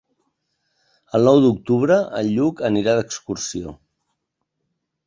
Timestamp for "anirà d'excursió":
2.71-3.77